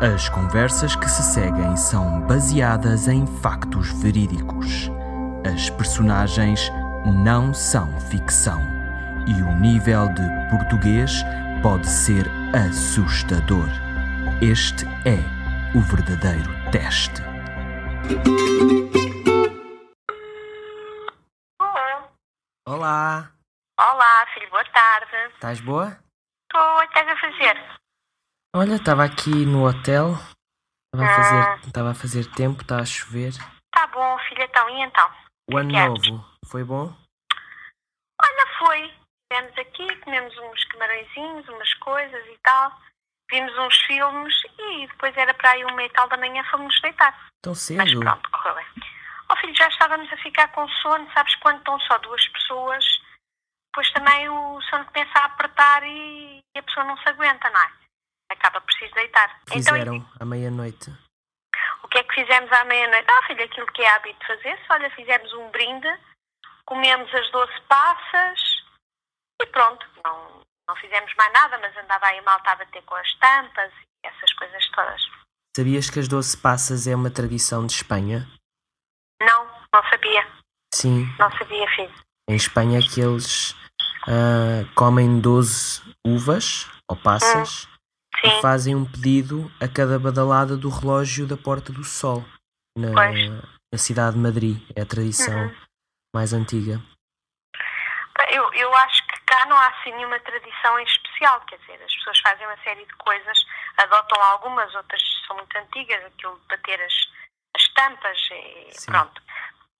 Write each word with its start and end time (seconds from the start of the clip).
As 0.00 0.30
conversas 0.30 0.96
que 0.96 1.06
se 1.08 1.22
seguem 1.22 1.76
são 1.76 2.22
baseadas 2.22 3.06
em 3.06 3.26
factos 3.42 3.92
verídicos. 4.02 4.90
As 5.44 5.68
personagens 5.68 6.70
não 7.22 7.52
são 7.52 8.00
ficção. 8.00 8.60
E 9.26 9.42
o 9.42 9.54
nível 9.60 10.08
de 10.14 10.22
português 10.50 11.22
pode 11.62 11.86
ser 11.86 12.24
assustador. 12.56 13.68
Este 14.40 14.86
é 15.06 15.20
o 15.76 15.82
verdadeiro 15.82 16.50
teste. 16.72 17.20
Olá, 22.66 23.30
Olá, 23.78 24.26
filho, 24.32 24.48
boa 24.50 24.64
tarde. 24.64 25.34
estás 25.34 25.60
boa? 25.60 25.98
Estou, 26.44 26.76
o 26.76 26.80
que 26.80 26.98
estás 26.98 27.08
a 27.08 27.16
fazer? 27.16 27.80
Olha, 28.54 28.74
estava 28.74 29.04
aqui 29.04 29.30
no 29.46 29.64
hotel, 29.64 30.14
estava 30.92 31.04
a 31.04 31.14
fazer, 31.14 31.66
estava 31.68 31.90
a 31.90 31.94
fazer 31.94 32.26
tempo, 32.32 32.62
está 32.62 32.80
a 32.80 32.84
chover. 32.84 33.32
Tá 33.72 33.86
bom, 33.86 34.18
filha, 34.28 34.42
então, 34.42 34.68
e 34.70 34.82
então? 34.82 35.08
O 35.52 35.56
ano 35.56 35.70
novo 35.70 36.24
foi 36.46 36.64
bom? 36.64 36.92
Olha, 38.20 38.46
foi. 38.58 38.92
Estivemos 39.32 39.56
aqui, 39.56 39.96
comemos 40.00 40.36
uns 40.36 40.64
camarõezinhos, 40.64 41.48
umas 41.48 41.74
coisas 41.74 42.26
e 42.26 42.38
tal. 42.42 42.72
Vimos 43.30 43.56
uns 43.56 43.76
filmes 43.82 44.34
e 44.58 44.88
depois 44.88 45.16
era 45.16 45.32
para 45.32 45.52
aí 45.52 45.64
uma 45.64 45.84
e 45.84 45.90
tal 45.90 46.08
da 46.08 46.16
manhã 46.16 46.42
fomos 46.50 46.74
deitar. 46.82 47.28
Tão 47.40 47.52
Mas 47.52 47.60
cedo? 47.60 48.00
pronto, 48.00 48.30
correu 48.32 48.56
bem. 48.56 48.66
Ó 49.28 49.36
filho, 49.36 49.54
já 49.54 49.68
estávamos 49.68 50.12
a 50.12 50.16
ficar 50.16 50.48
com 50.48 50.68
sono, 50.68 51.08
sabes 51.12 51.36
quando 51.36 51.58
estão 51.58 51.78
só 51.78 51.96
duas 51.98 52.26
pessoas, 52.26 52.84
depois 53.68 53.92
também 53.92 54.28
o 54.28 54.60
sono 54.62 54.84
começa 54.86 55.20
a 55.20 55.26
apertar 55.26 55.84
e 55.84 56.40
a 56.56 56.62
pessoa 56.64 56.84
não 56.84 56.96
se 56.96 57.08
aguenta, 57.08 57.48
não 57.48 57.60
é? 57.62 57.79
Acaba 58.40 58.60
por 58.62 58.72
se 58.72 58.88
deitar. 58.94 59.38
Então, 59.42 59.54
Fizeram 59.58 60.10
à 60.18 60.24
meia-noite. 60.24 60.90
O 61.84 61.88
que 61.88 61.98
é 61.98 62.02
que 62.04 62.14
fizemos 62.14 62.50
à 62.50 62.64
meia-noite? 62.64 63.06
Ah, 63.10 63.26
filho, 63.26 63.44
aquilo 63.44 63.66
que 63.66 63.82
é 63.82 63.88
hábito 63.90 64.26
fazer-se. 64.26 64.64
Olha, 64.70 64.90
fizemos 64.92 65.30
um 65.34 65.50
brinde, 65.50 65.88
comemos 66.64 67.14
as 67.14 67.30
doce 67.30 67.60
passas 67.68 68.40
e 69.42 69.46
pronto. 69.46 69.86
Não, 70.02 70.40
não 70.66 70.76
fizemos 70.76 71.12
mais 71.16 71.32
nada, 71.34 71.58
mas 71.58 71.76
andava 71.76 72.06
aí 72.06 72.20
mal, 72.22 72.38
estava 72.38 72.62
a 72.62 72.66
ter 72.66 72.82
com 72.82 72.94
as 72.94 73.14
tampas 73.16 73.70
e 74.04 74.06
essas 74.08 74.32
coisas 74.32 74.70
todas. 74.70 75.02
Sabias 75.54 75.90
que 75.90 75.98
as 75.98 76.08
doce 76.08 76.36
passas 76.40 76.86
é 76.86 76.94
uma 76.94 77.10
tradição 77.10 77.66
de 77.66 77.74
Espanha? 77.74 78.26
Não, 79.20 79.46
não 79.74 79.82
sabia. 79.90 80.26
Sim, 80.72 81.04
Não 81.18 81.30
sabia, 81.32 81.68
filho. 81.74 81.92
em 82.28 82.36
Espanha 82.36 82.78
é 82.78 82.82
que 82.82 83.00
eles 83.00 83.54
ah, 84.06 84.64
comem 84.74 85.20
12 85.20 85.82
uvas 86.06 86.70
ou 86.88 86.96
passas 86.96 87.68
Sim, 88.20 88.40
fazem 88.40 88.74
um 88.74 88.84
pedido 88.84 89.50
a 89.60 89.66
cada 89.68 89.98
badalada 89.98 90.56
do 90.56 90.68
relógio 90.68 91.26
da 91.26 91.36
Porta 91.36 91.72
do 91.72 91.84
Sol 91.84 92.24
na, 92.76 92.92
na 93.72 93.78
cidade 93.78 94.14
de 94.16 94.22
Madrid. 94.22 94.60
É 94.76 94.82
a 94.82 94.86
tradição 94.86 95.44
Uhum. 95.44 95.56
mais 96.14 96.32
antiga. 96.32 96.80
eu, 98.30 98.52
eu 98.54 98.74
acho 98.76 99.06
que 99.06 99.20
cá 99.26 99.46
não 99.46 99.56
há 99.56 99.66
assim 99.68 99.92
nenhuma 99.92 100.18
tradição 100.20 100.78
em 100.78 100.84
especial. 100.84 101.40
Quer 101.42 101.58
dizer, 101.60 101.82
as 101.82 101.94
pessoas 101.96 102.18
fazem 102.20 102.46
uma 102.46 102.58
série 102.58 102.84
de 102.84 102.94
coisas, 102.94 103.46
adotam 103.78 104.22
algumas, 104.22 104.74
outras 104.74 105.02
são 105.26 105.36
muito 105.36 105.56
antigas, 105.56 106.04
aquilo 106.04 106.38
de 106.40 106.46
bater 106.48 106.80
as, 106.82 106.94
as 107.56 107.68
tampas 107.68 108.18
e 108.30 108.68
Sim. 108.72 108.90
pronto. 108.92 109.22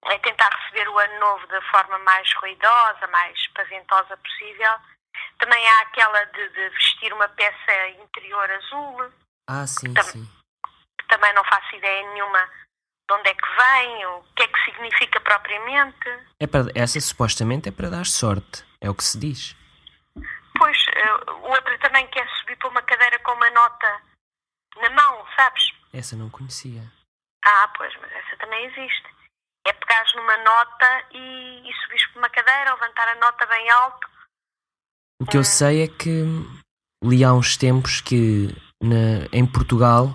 É 0.07 0.19
tentar 0.21 0.49
receber 0.49 0.89
o 0.89 0.99
ano 0.99 1.21
novo 1.21 1.47
da 1.49 1.61
forma 1.71 1.99
mais 1.99 2.33
ruidosa, 2.35 3.07
mais 3.09 3.47
paventosa 3.49 4.17
possível. 4.17 4.73
Também 5.41 5.67
há 5.69 5.81
aquela 5.81 6.25
de, 6.27 6.49
de 6.51 6.69
vestir 6.71 7.13
uma 7.13 7.29
peça 7.31 7.89
interior 8.03 8.51
azul, 8.51 9.13
Ah, 9.49 9.67
sim, 9.67 9.93
Tam- 9.95 10.03
sim. 10.05 10.29
também 11.09 11.33
não 11.35 11.43
faço 11.45 11.75
ideia 11.77 12.07
nenhuma 12.13 12.47
de 13.09 13.15
onde 13.15 13.29
é 13.29 13.35
que 13.35 13.49
vem, 13.57 14.07
o 14.07 14.23
que 14.37 14.43
é 14.45 14.49
que 14.49 14.65
significa 14.65 15.21
propriamente. 15.21 16.09
É 16.39 16.47
para, 16.47 16.67
essa 16.75 17.01
supostamente 17.01 17.69
é 17.69 17.73
para 17.73 17.91
dar 17.91 18.07
sorte, 18.07 18.65
é 18.81 18.89
o 18.91 18.95
que 18.95 19.03
se 19.03 19.19
diz. 19.19 19.57
Pois, 20.59 20.79
eh, 20.95 21.13
outra 21.43 21.79
também 21.79 22.07
quer 22.09 22.29
subir 22.39 22.57
para 22.57 22.69
uma 22.69 22.83
cadeira 22.83 23.19
com 23.21 23.33
uma 23.33 23.51
nota 23.51 24.03
na 24.77 24.91
mão, 24.91 25.27
sabes? 25.35 25.73
Essa 25.93 26.15
não 26.17 26.29
conhecia. 26.31 26.83
Ah, 27.45 27.69
pois, 27.77 27.93
mas 27.97 28.13
essa 28.13 28.37
também 28.37 28.67
existe. 28.67 29.09
É 29.67 29.73
pegares 29.73 30.15
numa 30.15 30.37
nota 30.37 31.05
e, 31.13 31.69
e 31.69 31.75
subires 31.83 32.07
para 32.09 32.19
uma 32.19 32.29
cadeira, 32.31 32.75
levantar 32.75 33.09
a 33.09 33.15
nota 33.17 33.47
bem 33.47 33.71
alto. 33.71 34.10
O 35.21 35.27
que 35.27 35.37
eu 35.37 35.45
sei 35.45 35.83
é 35.83 35.89
que 35.89 36.25
li 37.05 37.23
há 37.25 37.33
uns 37.33 37.57
tempos 37.57 38.01
que 38.01 38.49
na- 38.83 39.27
em 39.33 39.47
Portugal 39.47 40.15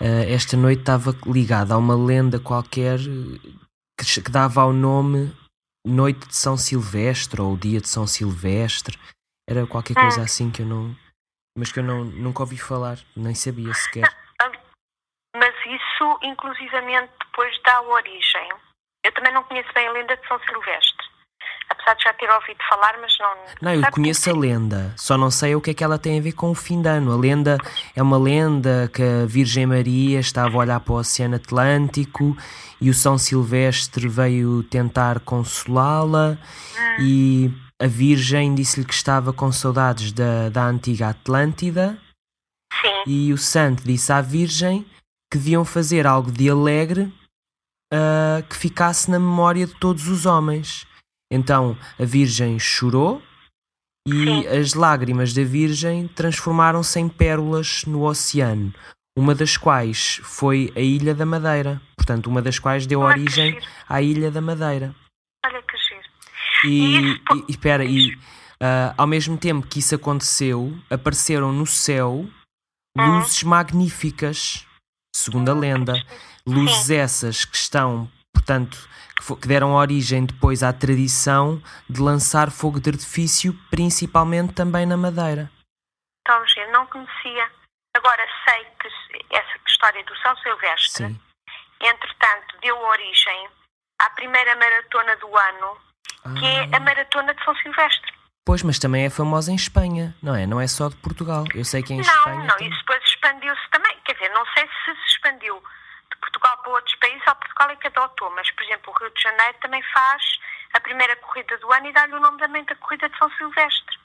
eh, 0.00 0.32
esta 0.32 0.56
noite 0.56 0.80
estava 0.80 1.16
ligada 1.26 1.74
a 1.74 1.78
uma 1.78 1.94
lenda 1.96 2.38
qualquer 2.40 2.98
que, 3.98 4.22
que 4.22 4.30
dava 4.30 4.60
ao 4.62 4.72
nome 4.72 5.32
Noite 5.86 6.26
de 6.26 6.34
São 6.36 6.56
Silvestre 6.56 7.40
ou 7.40 7.56
Dia 7.56 7.80
de 7.80 7.88
São 7.88 8.06
Silvestre. 8.08 8.98
Era 9.48 9.64
qualquer 9.68 9.94
coisa 9.94 10.22
assim 10.22 10.50
que 10.50 10.62
eu 10.62 10.66
não. 10.66 10.96
Mas 11.56 11.70
que 11.70 11.78
eu 11.78 11.84
não, 11.84 12.04
nunca 12.04 12.42
ouvi 12.42 12.58
falar, 12.58 12.98
nem 13.16 13.34
sabia 13.36 13.72
sequer. 13.72 14.02
Mas 15.36 15.54
isso, 15.64 16.18
inclusivamente, 16.22 17.12
depois 17.20 17.54
dá 17.62 17.80
origem. 17.82 18.48
Eu 19.04 19.12
também 19.12 19.32
não 19.32 19.44
conheço 19.44 19.72
bem 19.72 19.86
a 19.86 19.92
lenda 19.92 20.16
de 20.16 20.26
São 20.26 20.38
Silvestre. 20.40 20.95
Apesar 21.68 21.94
de 21.94 22.04
já 22.04 22.12
ter 22.14 22.30
ouvido 22.30 22.58
falar, 22.68 22.96
mas 23.00 23.12
não. 23.18 23.36
Não, 23.62 23.74
eu 23.74 23.90
conheço 23.90 24.30
a 24.30 24.32
lenda, 24.32 24.92
só 24.96 25.18
não 25.18 25.30
sei 25.30 25.54
o 25.54 25.60
que 25.60 25.70
é 25.70 25.74
que 25.74 25.82
ela 25.82 25.98
tem 25.98 26.18
a 26.18 26.22
ver 26.22 26.32
com 26.32 26.50
o 26.50 26.54
fim 26.54 26.80
de 26.80 26.88
ano. 26.88 27.12
A 27.12 27.16
lenda 27.16 27.58
é 27.94 28.02
uma 28.02 28.18
lenda 28.18 28.90
que 28.92 29.02
a 29.02 29.26
Virgem 29.26 29.66
Maria 29.66 30.20
estava 30.20 30.56
a 30.56 30.60
olhar 30.60 30.80
para 30.80 30.92
o 30.92 30.96
Oceano 30.96 31.36
Atlântico 31.36 32.36
e 32.80 32.88
o 32.88 32.94
São 32.94 33.18
Silvestre 33.18 34.06
veio 34.08 34.62
tentar 34.62 35.20
consolá-la 35.20 36.38
e 37.00 37.50
a 37.80 37.86
Virgem 37.86 38.54
disse-lhe 38.54 38.86
que 38.86 38.94
estava 38.94 39.32
com 39.32 39.50
saudades 39.50 40.12
da, 40.12 40.48
da 40.48 40.64
antiga 40.64 41.08
Atlântida 41.08 41.98
Sim, 42.80 43.02
e 43.06 43.32
o 43.32 43.38
santo 43.38 43.82
disse 43.82 44.12
à 44.12 44.20
Virgem 44.20 44.82
que 45.30 45.38
deviam 45.38 45.64
fazer 45.64 46.06
algo 46.06 46.30
de 46.30 46.48
alegre 46.48 47.12
ah, 47.92 48.42
que 48.48 48.56
ficasse 48.56 49.10
na 49.10 49.18
memória 49.18 49.66
de 49.66 49.74
todos 49.74 50.08
os 50.08 50.26
homens. 50.26 50.86
Então 51.30 51.76
a 51.98 52.04
Virgem 52.04 52.58
chorou 52.58 53.22
e 54.06 54.12
Sim. 54.24 54.46
as 54.46 54.74
lágrimas 54.74 55.32
da 55.34 55.42
Virgem 55.42 56.06
transformaram-se 56.08 56.98
em 57.00 57.08
pérolas 57.08 57.84
no 57.84 58.04
oceano, 58.04 58.72
uma 59.18 59.34
das 59.34 59.56
quais 59.56 60.20
foi 60.22 60.72
a 60.76 60.80
Ilha 60.80 61.14
da 61.14 61.26
Madeira. 61.26 61.80
Portanto, 61.96 62.28
uma 62.28 62.40
das 62.40 62.58
quais 62.60 62.86
deu 62.86 63.00
Olha 63.00 63.18
origem 63.20 63.58
à 63.88 64.00
Ilha 64.00 64.30
da 64.30 64.40
Madeira. 64.40 64.94
olha 65.44 65.60
que 65.62 65.76
giro. 65.76 66.02
E, 66.64 66.96
E 66.96 67.12
e- 67.14 67.44
espera, 67.48 67.84
e 67.84 68.16
ah, 68.62 68.94
ao 68.96 69.06
mesmo 69.08 69.36
tempo 69.36 69.66
que 69.66 69.80
isso 69.80 69.94
aconteceu, 69.96 70.76
apareceram 70.88 71.52
no 71.52 71.66
céu 71.66 72.26
Hum. 72.96 73.18
luzes 73.18 73.42
magníficas, 73.42 74.64
segundo 75.14 75.50
a 75.50 75.54
lenda. 75.54 75.94
Luzes 76.46 76.88
essas 76.90 77.44
que 77.44 77.56
estão, 77.56 78.08
portanto, 78.36 78.76
que, 79.16 79.36
que 79.36 79.48
deram 79.48 79.72
origem 79.74 80.26
depois 80.26 80.62
à 80.62 80.72
tradição 80.72 81.62
de 81.88 82.00
lançar 82.02 82.50
fogo 82.50 82.78
de 82.78 82.90
artifício, 82.90 83.54
principalmente 83.70 84.52
também 84.52 84.84
na 84.84 84.96
Madeira. 84.96 85.50
Então, 86.20 86.46
giro, 86.46 86.70
não 86.72 86.86
conhecia. 86.86 87.50
Agora 87.96 88.22
sei 88.44 88.64
que 88.78 89.34
essa 89.34 89.58
história 89.66 90.04
do 90.04 90.14
São 90.18 90.36
Silvestre, 90.38 91.06
Sim. 91.06 91.20
entretanto, 91.80 92.56
deu 92.60 92.78
origem 92.78 93.48
à 94.00 94.10
primeira 94.10 94.54
maratona 94.56 95.16
do 95.16 95.34
ano, 95.36 95.78
que 96.38 96.44
é 96.44 96.64
Ah, 96.72 96.76
a 96.76 96.80
maratona 96.80 97.32
de 97.34 97.42
São 97.44 97.54
Silvestre. 97.56 98.12
pois, 98.44 98.62
mas 98.62 98.78
também 98.78 99.06
é 99.06 99.10
famosa 99.10 99.50
em 99.50 99.54
Espanha, 99.56 100.14
não 100.22 100.34
é? 100.34 100.46
Não 100.46 100.60
é 100.60 100.66
só 100.68 100.88
de 100.90 100.96
Portugal. 100.96 101.44
Eu 101.54 101.64
sei 101.64 101.82
que 101.82 101.94
em 101.94 101.96
não, 101.96 102.02
Espanha. 102.04 102.44
não, 102.44 102.56
tem- 102.58 102.68
isso 102.68 102.78
depois 102.80 103.02
expandiu-se 103.04 103.70
também. 103.70 103.96
Quer 104.04 104.12
dizer, 104.14 104.28
não 104.30 104.44
sei 104.54 104.64
se 104.66 104.94
se 105.00 105.06
expandiu 105.12 105.62
para 106.58 106.72
outros 106.72 106.94
países 106.96 107.26
ou 107.26 107.34
Portugal 107.34 107.70
é 107.70 107.76
que 107.76 107.86
adotou, 107.86 108.30
mas, 108.30 108.50
por 108.52 108.62
exemplo, 108.64 108.92
o 108.92 108.98
Rio 108.98 109.10
de 109.14 109.22
Janeiro 109.22 109.58
também 109.60 109.82
faz 109.92 110.22
a 110.74 110.80
primeira 110.80 111.16
corrida 111.16 111.56
do 111.58 111.72
ano 111.72 111.86
e 111.86 111.92
dá-lhe 111.92 112.14
o 112.14 112.20
nome 112.20 112.38
também 112.38 112.64
da 112.64 112.74
corrida 112.76 113.08
de 113.08 113.18
São 113.18 113.30
Silvestre. 113.36 113.98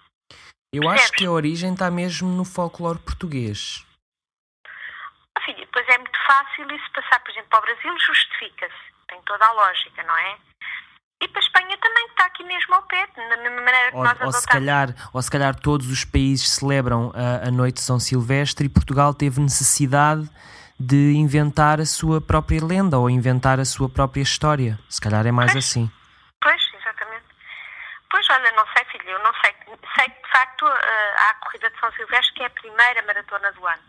Eu 0.73 0.89
acho 0.89 1.11
que 1.11 1.25
a 1.25 1.31
origem 1.31 1.73
está 1.73 1.91
mesmo 1.91 2.29
no 2.29 2.45
folclore 2.45 2.99
português. 2.99 3.85
Ah, 5.35 5.41
filha, 5.41 5.59
depois 5.59 5.88
é 5.89 5.97
muito 5.97 6.19
fácil 6.25 6.71
isso 6.71 6.91
passar, 6.93 7.19
por 7.19 7.31
exemplo, 7.31 7.49
para 7.49 7.59
o 7.59 7.61
Brasil 7.63 7.99
justifica-se. 7.99 8.91
Tem 9.09 9.21
toda 9.23 9.45
a 9.45 9.51
lógica, 9.51 10.01
não 10.03 10.17
é? 10.17 10.38
E 11.21 11.27
para 11.27 11.39
a 11.39 11.43
Espanha 11.43 11.77
também, 11.77 12.05
está 12.07 12.25
aqui 12.25 12.43
mesmo 12.43 12.73
ao 12.73 12.83
pé, 12.83 13.05
da 13.15 13.38
mesma 13.38 13.61
maneira 13.61 13.91
que 13.91 13.97
Ou, 13.97 14.03
nós 14.03 14.21
ou 14.21 14.31
se 14.31 14.47
calhar, 14.47 14.89
ou 15.13 15.21
se 15.21 15.29
calhar 15.29 15.55
todos 15.55 15.91
os 15.91 16.03
países 16.05 16.49
celebram 16.49 17.11
a, 17.13 17.47
a 17.47 17.51
noite 17.51 17.75
de 17.75 17.81
São 17.81 17.99
Silvestre 17.99 18.65
e 18.65 18.69
Portugal 18.69 19.13
teve 19.13 19.39
necessidade 19.39 20.27
de 20.81 21.13
inventar 21.13 21.80
a 21.80 21.86
sua 21.86 22.19
própria 22.22 22.63
lenda 22.63 22.98
ou 22.98 23.10
inventar 23.10 23.60
a 23.60 23.66
sua 23.66 23.89
própria 23.89 24.22
história. 24.22 24.80
Se 24.89 25.00
calhar 25.00 25.25
é 25.25 25.31
mais 25.31 25.51
Pois. 25.51 25.66
assim. 25.66 25.92
Pois, 26.42 26.62
exatamente. 26.80 27.25
Pois, 28.10 28.25
olha, 28.30 28.51
não 28.54 28.66
sei, 28.75 28.86
filho, 28.92 29.10
eu 29.10 29.19
não 29.24 29.31
sei. 29.42 29.54
Sei 29.98 30.10
que, 30.10 30.22
de 30.22 30.31
facto, 30.31 30.66
eh, 30.68 31.16
há 31.18 31.30
a 31.30 31.33
corrida 31.36 31.69
de 31.69 31.80
São 31.80 31.92
Silvestre, 31.94 32.33
que 32.33 32.44
é 32.44 32.45
a 32.48 32.50
primeira 32.50 33.04
maratona 33.06 33.51
do 33.51 33.66
ano. 33.68 33.83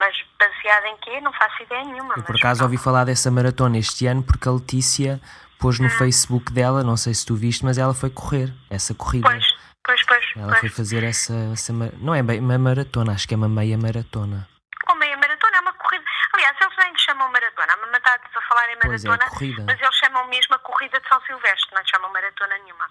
Mas 0.00 0.16
baseado 0.38 0.86
em 0.86 0.96
quê? 0.98 1.20
Não 1.20 1.32
faço 1.34 1.62
ideia 1.62 1.84
nenhuma. 1.84 2.14
Eu 2.16 2.22
por 2.22 2.34
acaso 2.36 2.62
ouvi 2.64 2.78
falar 2.78 3.04
dessa 3.04 3.30
maratona 3.30 3.76
este 3.78 4.06
ano 4.06 4.22
porque 4.22 4.48
a 4.48 4.52
Letícia 4.52 5.20
pôs 5.58 5.78
Hum. 5.78 5.84
no 5.84 5.90
Facebook 5.90 6.50
dela, 6.52 6.82
não 6.82 6.96
sei 6.96 7.12
se 7.12 7.26
tu 7.26 7.34
viste, 7.36 7.62
mas 7.64 7.76
ela 7.76 7.92
foi 7.92 8.08
correr 8.08 8.50
essa 8.70 8.94
corrida. 8.94 9.28
Pois, 9.28 9.44
pois, 9.84 10.02
pois. 10.06 10.24
Ela 10.36 10.46
pois. 10.48 10.60
foi 10.60 10.68
fazer 10.70 11.04
essa, 11.04 11.34
essa 11.52 11.72
não 11.98 12.14
é 12.14 12.22
bem 12.22 12.40
uma 12.40 12.56
maratona, 12.56 13.12
acho 13.12 13.28
que 13.28 13.34
é 13.34 13.36
uma 13.36 13.48
meia 13.48 13.76
maratona. 13.76 14.48
Ou 14.88 14.96
meia 14.96 15.16
maratona, 15.18 15.58
é 15.58 15.60
uma 15.60 15.72
corrida. 15.74 16.04
Aliás, 16.34 16.56
eles 16.62 16.74
nem 16.78 16.92
lhe 16.92 16.98
chamam 16.98 17.30
maratona. 18.00 18.30
A 18.34 18.48
falar 18.48 18.68
em 18.68 18.72
é, 18.72 18.86
maratona, 18.86 19.30
corrida. 19.30 19.64
mas 19.66 19.80
eles 19.80 19.94
chamam 19.96 20.26
mesmo 20.28 20.54
a 20.54 20.58
corrida 20.58 21.00
de 21.00 21.08
São 21.08 21.20
Silvestre, 21.22 21.74
não 21.74 21.82
chamam 21.86 22.12
maratona 22.12 22.58
nenhuma. 22.64 22.86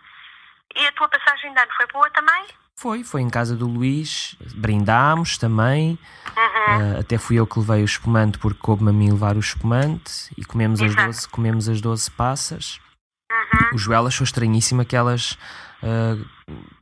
E 0.75 0.85
a 0.85 0.91
tua 0.93 1.07
passagem 1.09 1.53
de 1.53 1.59
ano 1.59 1.71
foi 1.75 1.87
boa 1.87 2.09
também? 2.11 2.45
Foi, 2.75 3.03
foi 3.03 3.21
em 3.21 3.29
casa 3.29 3.57
do 3.57 3.67
Luís, 3.67 4.37
brindámos 4.55 5.37
também. 5.37 5.99
Uhum. 6.37 6.95
ah, 6.95 6.99
até 7.01 7.17
fui 7.17 7.35
eu 7.35 7.45
que 7.45 7.59
levei 7.59 7.81
o 7.81 7.85
espumante 7.85 8.37
porque 8.37 8.59
coube-me 8.59 8.89
a 8.89 8.93
mim 8.93 9.11
levar 9.11 9.35
o 9.35 9.39
espumante 9.39 10.31
e 10.37 10.45
comemos 10.45 10.79
as 10.79 10.91
Exato. 10.91 11.07
12, 11.07 11.29
comemos 11.29 11.67
as 11.67 11.81
12 11.81 12.11
passas. 12.11 12.79
Uhum. 13.29 13.75
O 13.75 13.77
Joel 13.77 14.07
achou 14.07 14.23
estranhíssimo 14.23 14.81
aquelas. 14.81 15.37
ah, 15.83 16.15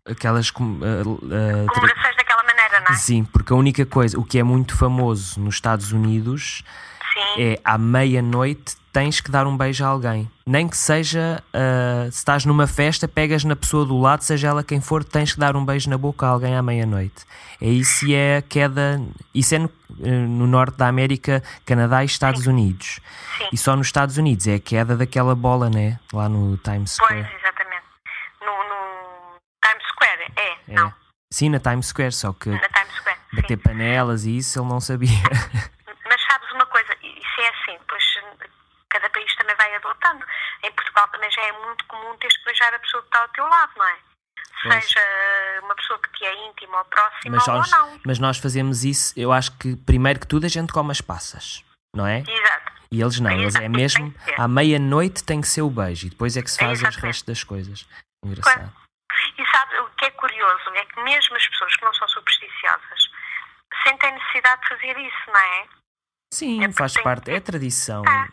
aquelas. 0.06 0.52
Comemorações 0.52 2.16
daquela 2.16 2.44
maneira, 2.44 2.80
não 2.82 2.94
é? 2.94 2.98
Sim, 2.98 3.26
porque 3.26 3.52
a 3.52 3.56
única 3.56 3.84
coisa, 3.86 4.20
o 4.20 4.24
que 4.24 4.38
é 4.38 4.44
muito 4.44 4.78
famoso 4.78 5.40
nos 5.40 5.56
Estados 5.56 5.92
Unidos 5.92 6.64
Sim. 7.36 7.42
é 7.54 7.60
à 7.64 7.78
meia-noite 7.78 8.76
tens 8.94 9.22
que 9.22 9.30
dar 9.30 9.46
um 9.46 9.56
beijo 9.56 9.84
a 9.86 9.88
alguém. 9.88 10.30
Nem 10.46 10.68
que 10.68 10.76
seja, 10.76 11.44
ah, 11.54 12.04
se 12.12 12.18
estás 12.18 12.46
numa 12.46 12.66
festa, 12.66 13.08
pegas 13.08 13.44
na 13.44 13.56
pessoa 13.56 13.86
do 13.86 14.00
lado, 14.00 14.24
seja 14.24 14.48
ela 14.48 14.64
quem 14.64 14.82
for, 14.82 15.04
tens 15.04 15.34
que 15.34 15.40
dar 15.40 15.56
um 15.56 15.64
beijo 15.64 15.88
na 15.90 15.98
boca 16.00 16.26
a 16.26 16.30
alguém 16.30 16.56
à 16.56 16.64
meia-noite. 16.64 17.24
É 17.62 17.68
isso 17.68 18.08
e 18.08 18.16
é 18.16 18.38
a 18.38 18.42
queda. 18.42 19.00
Isso 19.36 19.54
é 19.54 19.60
no, 19.60 19.70
eh, 20.04 20.10
no 20.10 20.48
norte 20.48 20.78
da 20.78 20.88
América, 20.88 21.44
Canadá 21.66 22.02
e 22.02 22.08
Estados 22.08 22.48
Unidos. 22.48 23.00
Sim. 23.38 23.50
E 23.54 23.58
só 23.58 23.76
nos 23.76 23.88
Estados 23.88 24.18
Unidos 24.18 24.48
é 24.48 24.56
a 24.56 24.60
queda 24.60 24.96
daquela 24.98 25.36
bola, 25.36 25.70
né? 25.70 26.00
Lá 26.12 26.28
no 26.28 26.58
Times 26.58 26.98
Pois, 26.98 27.20
Square. 27.20 27.36
exatamente. 27.40 27.84
No, 28.42 28.48
no 28.52 29.40
Times 29.64 29.84
Square, 29.92 30.32
é, 30.38 30.72
É. 30.72 30.74
não. 30.74 30.94
Sim, 31.32 31.50
na 31.50 31.60
Times 31.60 31.88
Square, 31.88 32.12
só 32.14 32.32
que 32.34 32.50
Na 32.50 32.60
Times 32.70 32.96
Square, 32.96 33.18
sim. 33.30 33.36
bater 33.42 33.58
panelas 33.58 34.26
e 34.26 34.38
isso 34.38 34.60
ele 34.60 34.70
não 34.70 34.80
sabia. 34.80 35.10
Mas 36.08 36.22
sabes 36.26 36.52
uma 36.54 36.66
coisa, 36.68 36.94
isso 37.04 37.42
é 37.42 37.50
assim, 37.50 37.78
pois 37.88 38.04
cada 38.90 39.10
país 39.10 39.36
também 39.36 39.56
vai 39.58 39.76
adotando. 39.76 40.24
Em 40.64 40.72
Portugal 40.72 41.08
também 41.10 41.30
já 41.30 41.42
é 41.42 41.52
muito 41.66 41.86
beijar 42.58 42.74
a 42.74 42.80
pessoa 42.80 43.02
que 43.04 43.08
está 43.10 43.22
ao 43.22 43.30
teu 43.30 43.48
lado, 43.48 43.72
não 43.78 43.86
é? 43.88 43.98
Pois. 44.64 44.86
Seja 44.86 45.00
uma 45.62 45.76
pessoa 45.76 46.00
que 46.00 46.10
te 46.14 46.26
é 46.26 46.48
íntima 46.50 46.80
ou 46.80 46.86
próxima 46.86 47.36
Mas 47.36 47.48
ou 47.48 47.54
nós, 47.56 47.72
não. 47.72 48.02
mas 48.06 48.20
nós 48.20 48.38
fazemos 48.40 48.84
isso, 48.84 49.14
eu 49.16 49.32
acho 49.32 49.56
que 49.58 49.76
primeiro 49.76 50.20
que 50.20 50.28
tudo 50.28 50.46
a 50.46 50.50
gente 50.50 50.74
come 50.74 50.92
as 50.92 51.00
passas, 51.02 51.64
não 51.96 52.08
é? 52.08 52.24
Exato. 52.28 52.72
E 52.92 53.02
eles 53.02 53.20
não, 53.20 53.32
eles 53.32 53.54
é 53.56 53.68
mesmo 53.70 54.12
tem 54.26 54.36
à 54.38 54.48
meia-noite 54.48 55.24
tem 55.24 55.42
que 55.42 55.48
ser 55.48 55.62
o 55.62 55.70
beijo 55.70 56.08
e 56.08 56.10
depois 56.10 56.36
é 56.38 56.42
que 56.42 56.50
se 56.50 56.58
faz 56.58 56.72
o 56.80 56.82
Exatamente. 56.84 57.06
resto 57.06 57.26
das 57.28 57.44
coisas. 57.44 57.86
Engraçado. 58.26 58.74
E 59.38 59.46
sabe, 59.52 59.78
o 59.80 59.90
que 59.92 60.06
é 60.06 60.12
curioso 60.12 60.70
é 60.74 60.86
que 60.86 61.02
mesmo 61.04 61.36
as 61.36 61.48
pessoas 61.48 61.76
que 61.76 61.86
não 61.86 61.94
são 61.94 62.08
supersticiosas 62.08 63.00
sentem 63.84 64.12
necessidade 64.14 64.62
de 64.62 64.68
fazer 64.70 64.98
isso, 65.00 65.18
não 65.28 65.40
é? 65.40 65.68
Sim, 66.34 66.64
É 66.64 66.72
faz 66.72 66.94
tem- 66.94 67.04
parte, 67.04 67.30
é 67.32 67.40
tradição. 67.40 68.04
Ah, 68.08 68.28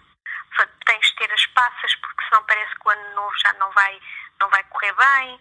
Fa- 0.56 0.68
tens 0.86 1.06
de 1.08 1.16
ter 1.16 1.32
as 1.32 1.43
passas 1.54 1.94
porque 1.96 2.24
senão 2.28 2.42
parece 2.44 2.74
que 2.74 2.86
o 2.88 2.90
ano 2.90 3.14
novo 3.14 3.32
já 3.38 3.52
não 3.54 3.70
vai, 3.72 3.98
não 4.40 4.48
vai 4.50 4.62
correr 4.64 4.92
bem. 4.94 5.40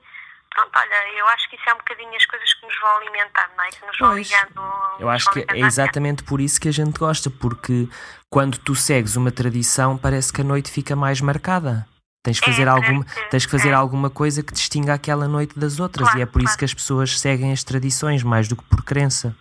Pronto, 0.53 0.69
olha, 0.77 1.09
eu 1.17 1.27
acho 1.29 1.49
que 1.49 1.55
isso 1.55 1.67
é 1.67 1.73
um 1.73 1.77
bocadinho 1.77 2.15
as 2.15 2.25
coisas 2.27 2.53
que 2.53 2.65
nos 2.65 2.79
vão 2.79 2.97
alimentando, 2.97 3.49
não 3.57 3.63
é? 3.63 3.69
Que 3.71 3.85
nos 3.87 3.97
vão 3.97 4.09
Pois. 4.11 4.29
ligando. 4.29 4.61
Eu 4.99 5.09
acho 5.09 5.25
vão 5.25 5.33
que 5.33 5.39
é 5.51 5.59
exatamente 5.59 6.23
por 6.23 6.39
isso 6.39 6.61
que 6.61 6.69
a 6.69 6.71
gente 6.71 6.99
gosta, 6.99 7.29
porque 7.31 7.87
quando 8.29 8.57
tu 8.59 8.75
segues 8.75 9.15
uma 9.15 9.31
tradição, 9.31 9.97
parece 9.97 10.31
que 10.31 10.41
a 10.41 10.43
noite 10.43 10.69
fica 10.71 10.95
mais 10.95 11.19
marcada. 11.21 11.87
Tens 12.23 12.39
que 12.39 12.49
É, 12.49 12.53
fazer, 12.53 12.67
alguma, 12.69 13.03
parece 13.03 13.23
que- 13.23 13.29
tens 13.31 13.45
que 13.45 13.51
fazer 13.51 13.69
é. 13.69 13.73
alguma 13.73 14.09
coisa 14.11 14.43
que 14.43 14.53
distinga 14.53 14.93
aquela 14.93 15.27
noite 15.27 15.57
das 15.59 15.79
outras, 15.79 16.05
Claro, 16.07 16.19
e 16.19 16.21
é 16.21 16.25
por 16.27 16.39
isso 16.39 16.49
claro. 16.49 16.59
que 16.59 16.65
as 16.65 16.73
pessoas 16.73 17.19
seguem 17.19 17.51
as 17.51 17.63
tradições 17.63 18.21
mais 18.23 18.47
do 18.47 18.55
que 18.55 18.63
por 18.63 18.83
crença. 18.85 19.35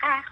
É. 0.00 0.22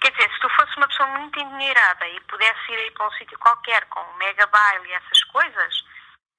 Quer 0.00 0.10
dizer, 0.10 0.28
se 0.34 0.40
tu 0.40 0.48
fosse 0.50 0.76
uma 0.76 0.85
pessoa 0.96 1.18
muito 1.18 1.38
endinheirada 1.38 2.08
e 2.08 2.20
pudesse 2.22 2.72
ir 2.72 2.76
aí 2.76 2.90
para 2.92 3.06
um 3.06 3.12
sítio 3.12 3.38
qualquer 3.38 3.84
com 3.86 4.00
um 4.00 4.16
mega 4.16 4.46
baile 4.46 4.88
e 4.88 4.92
essas 4.92 5.22
coisas, 5.24 5.84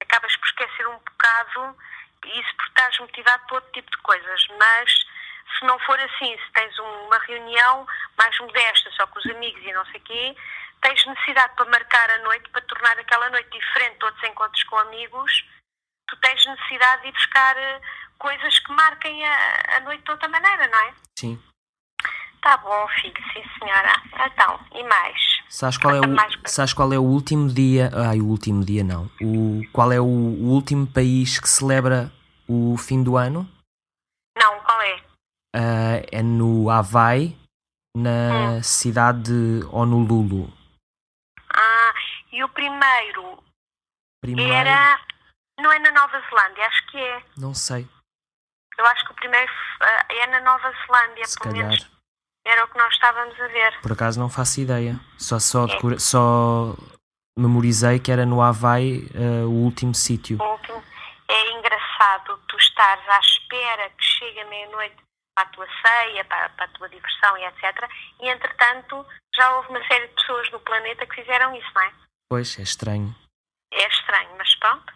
acabas 0.01 0.35
por 0.37 0.47
esquecer 0.47 0.87
um 0.87 0.97
bocado 0.97 1.77
isso 2.25 2.55
porque 2.57 2.69
estás 2.69 2.99
motivado 2.99 3.45
para 3.45 3.55
outro 3.55 3.71
tipo 3.71 3.89
de 3.91 3.97
coisas. 3.97 4.47
Mas 4.57 4.91
se 5.57 5.65
não 5.65 5.79
for 5.79 5.99
assim, 5.99 6.37
se 6.37 6.51
tens 6.51 6.77
uma 6.79 7.17
reunião 7.19 7.87
mais 8.17 8.37
modesta, 8.39 8.91
só 8.91 9.05
com 9.07 9.19
os 9.19 9.25
amigos 9.27 9.63
e 9.63 9.71
não 9.71 9.85
sei 9.85 9.99
o 9.99 10.03
quê, 10.03 10.35
tens 10.81 11.05
necessidade 11.05 11.55
para 11.55 11.69
marcar 11.69 12.09
a 12.09 12.17
noite, 12.19 12.49
para 12.49 12.61
tornar 12.61 12.97
aquela 12.99 13.29
noite 13.29 13.49
diferente 13.49 13.99
de 13.99 14.05
outros 14.05 14.29
encontros 14.29 14.63
com 14.63 14.77
amigos, 14.77 15.45
tu 16.07 16.17
tens 16.17 16.45
necessidade 16.45 17.03
de 17.03 17.07
ir 17.09 17.11
buscar 17.13 17.57
eh, 17.57 17.81
coisas 18.17 18.59
que 18.59 18.71
marquem 18.71 19.25
a, 19.25 19.77
a 19.77 19.79
noite 19.81 20.03
de 20.03 20.11
outra 20.11 20.27
maneira, 20.27 20.67
não 20.67 20.79
é? 20.79 20.93
Sim. 21.15 21.41
Tá 22.47 22.55
bom, 22.55 22.87
filho, 23.01 23.13
sim 23.33 23.43
senhora. 23.59 23.91
Então, 24.25 24.57
e 24.73 24.81
mais? 24.83 25.19
Sabes 25.49 25.77
qual 25.77 25.95
é 25.95 26.07
mais 26.07 26.33
o, 26.33 26.39
sabes 26.45 26.71
qual 26.71 26.93
é 26.93 26.97
o 26.97 27.03
último 27.03 27.49
dia? 27.49 27.91
Ai, 27.93 28.21
o 28.21 28.25
último 28.25 28.63
dia 28.63 28.85
não. 28.85 29.11
O, 29.21 29.63
qual 29.73 29.91
é 29.91 29.99
o, 29.99 30.05
o 30.05 30.47
último 30.53 30.87
país 30.87 31.41
que 31.41 31.49
celebra 31.49 32.09
o 32.47 32.77
fim 32.77 33.03
do 33.03 33.17
ano? 33.17 33.45
Não, 34.37 34.61
qual 34.61 34.81
é? 34.81 35.03
Ah, 35.53 36.01
é 36.09 36.23
no 36.23 36.69
Havaí, 36.69 37.37
Hum. 37.97 38.03
na 38.03 38.63
cidade 38.63 39.23
de 39.23 39.65
Honolulu. 39.69 40.49
Ah, 41.53 41.93
e 42.31 42.41
o 42.45 42.47
primeiro 42.47 43.43
Primeiro, 44.21 44.53
era. 44.53 44.97
Não 45.59 45.69
é 45.69 45.79
na 45.79 45.91
Nova 45.91 46.21
Zelândia, 46.29 46.65
acho 46.65 46.87
que 46.87 46.97
é. 46.97 47.23
não 47.35 47.53
sei, 47.53 47.85
Eu 48.77 48.85
acho 48.85 49.03
que 49.05 49.11
o 49.11 49.15
primeiro 49.15 49.51
ah, 49.81 50.05
é 50.09 50.27
na 50.27 50.39
Nova 50.39 50.71
Zelândia, 50.85 51.25
se 51.25 51.37
pelo 51.39 51.53
calhar. 51.53 51.69
menos 51.71 51.96
era 52.47 52.63
o 52.65 52.67
que 52.67 52.77
nós 52.77 52.93
estávamos 52.93 53.39
a 53.39 53.47
ver. 53.47 53.81
Por 53.81 53.91
acaso 53.91 54.19
não 54.19 54.29
faço 54.29 54.61
ideia. 54.61 54.99
Só, 55.17 55.39
só, 55.39 55.65
decora- 55.65 55.99
só 55.99 56.73
memorizei 57.37 57.99
que 57.99 58.11
era 58.11 58.25
no 58.25 58.41
Havaí 58.41 59.07
ah, 59.15 59.45
o 59.45 59.51
último 59.65 59.93
sítio. 59.93 60.37
É 61.29 61.51
engraçado 61.51 62.37
tu 62.47 62.57
estares 62.57 63.07
à 63.09 63.19
espera 63.19 63.89
que 63.91 64.03
chegue 64.03 64.39
a 64.39 64.45
meia-noite 64.45 64.95
para 65.35 65.47
a 65.47 65.51
tua 65.51 65.67
ceia, 65.85 66.25
para, 66.25 66.49
para 66.49 66.65
a 66.65 66.69
tua 66.69 66.89
diversão 66.89 67.37
e 67.37 67.45
etc. 67.45 67.89
E 68.21 68.29
entretanto 68.29 69.05
já 69.35 69.55
houve 69.57 69.69
uma 69.69 69.85
série 69.87 70.07
de 70.07 70.13
pessoas 70.15 70.49
no 70.51 70.59
planeta 70.61 71.05
que 71.05 71.15
fizeram 71.15 71.53
isso, 71.55 71.69
não 71.75 71.81
é? 71.83 71.93
Pois, 72.29 72.57
é 72.59 72.63
estranho. 72.63 73.13
É 73.71 73.87
estranho, 73.87 74.29
mas 74.37 74.55
pronto. 74.55 74.93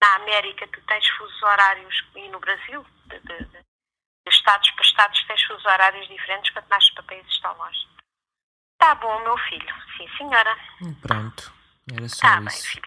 Na 0.00 0.14
América 0.16 0.66
tu 0.68 0.80
tens 0.82 1.06
fusos 1.08 1.42
horários 1.42 2.04
e 2.14 2.28
no 2.28 2.38
Brasil, 2.40 2.86
de- 3.06 3.20
de- 3.20 3.44
de 3.46 3.58
estados 4.34 4.70
para 4.70 4.84
estados, 4.84 5.24
tens 5.26 5.42
fusos 5.44 5.64
horários 5.64 6.06
diferentes 6.08 6.50
quanto 6.52 6.68
mais 6.68 6.84
os 6.84 6.90
países 7.06 7.30
estão 7.32 7.56
longe. 7.56 7.78
Tá 8.78 8.94
bom, 8.94 9.18
meu 9.24 9.38
filho. 9.38 9.74
Sim, 9.96 10.06
senhora. 10.18 10.54
Pronto, 11.00 11.50
era 11.92 12.08
só 12.08 12.20
Tá 12.26 12.36
bem, 12.40 12.48
isso. 12.48 12.68
filho. 12.68 12.86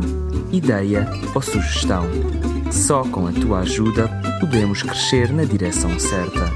ideia 0.52 1.08
ou 1.34 1.42
sugestão. 1.42 2.06
Só 2.72 3.04
com 3.04 3.28
a 3.28 3.32
tua 3.32 3.60
ajuda 3.60 4.08
podemos 4.40 4.84
crescer 4.84 5.32
na 5.32 5.44
direção 5.44 6.00
certa. 6.00 6.52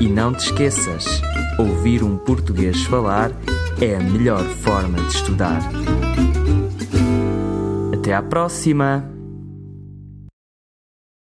E 0.00 0.08
não 0.08 0.32
te 0.32 0.46
esqueças, 0.46 1.22
ouvir 1.58 2.02
um 2.02 2.16
português 2.16 2.82
falar 2.84 3.30
é 3.80 3.96
a 3.96 4.00
melhor 4.00 4.44
forma 4.62 4.98
de 4.98 5.14
estudar. 5.14 5.60
Até 7.92 8.14
à 8.14 8.22
próxima! 8.22 9.15